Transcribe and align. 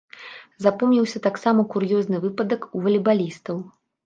Запомніўся 0.65 1.21
таксама 1.27 1.67
кур'ёзны 1.75 2.23
выпадак 2.25 2.67
у 2.79 2.83
валейбалістаў. 2.89 3.63